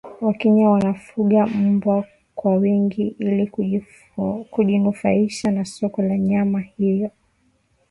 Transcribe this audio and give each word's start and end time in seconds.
wakenya 0.21 0.69
wanafuga 0.69 1.47
mbwa 1.47 2.05
kwa 2.35 2.55
wingi 2.55 3.07
ili 3.19 3.51
kujinufaisha 4.51 5.51
na 5.51 5.65
soko 5.65 6.01
la 6.01 6.17
nyama 6.17 6.59
hiyo 6.61 7.11